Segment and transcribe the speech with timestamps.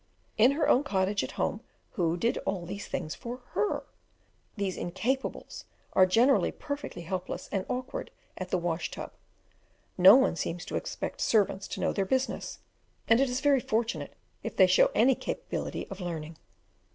[0.35, 3.83] In her own cottage at home, who did all these things for her?
[4.55, 9.11] These incapables are generally perfectly helpless and awkward at the wash tub;
[9.99, 12.57] no one seems to expect servants to know their business,
[13.07, 16.35] and it is very fortunate if they show any capability of learning.